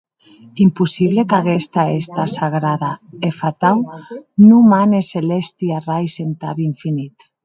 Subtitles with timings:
[0.65, 2.91] Impossible qu’aguesta hèsta sagrada
[3.27, 3.77] e fatau
[4.49, 7.15] non mane celèsti arrais entar infinit.